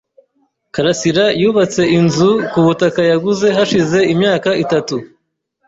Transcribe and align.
Karasirayubatse 0.73 1.81
inzu 1.97 2.31
kubutaka 2.51 2.99
yaguze 3.11 3.47
hashize 3.57 3.99
imyaka 4.13 4.49
itatu. 4.63 4.95